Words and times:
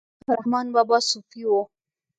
رحمان 0.29 0.65
بابا 0.73 0.97
صوفي 1.09 1.41
و 1.49 1.53